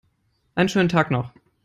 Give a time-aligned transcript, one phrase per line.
[0.55, 1.31] Einen schönen Tag noch!